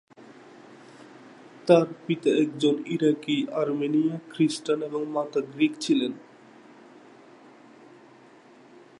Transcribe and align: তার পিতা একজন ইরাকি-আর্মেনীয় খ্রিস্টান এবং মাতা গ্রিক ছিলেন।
তার 1.67 1.87
পিতা 2.07 2.29
একজন 2.35 2.75
ইরাকি-আর্মেনীয় 2.85 4.13
খ্রিস্টান 4.29 4.79
এবং 4.83 5.01
মাতা 5.05 5.39
গ্রিক 5.53 5.73
ছিলেন। 5.79 6.11